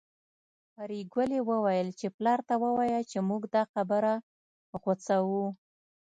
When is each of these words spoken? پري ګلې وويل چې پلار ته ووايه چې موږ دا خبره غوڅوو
پري 0.75 0.99
ګلې 1.13 1.39
وويل 1.49 1.87
چې 1.99 2.07
پلار 2.17 2.39
ته 2.47 2.53
ووايه 2.63 3.01
چې 3.11 3.17
موږ 3.29 3.41
دا 3.55 3.63
خبره 3.73 4.13
غوڅوو 4.81 5.45